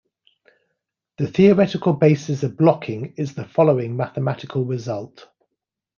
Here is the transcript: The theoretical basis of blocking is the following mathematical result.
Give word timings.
The 1.17 1.27
theoretical 1.27 1.93
basis 1.93 2.41
of 2.41 2.57
blocking 2.57 3.13
is 3.17 3.35
the 3.35 3.45
following 3.45 3.95
mathematical 3.97 4.65
result. 4.65 5.27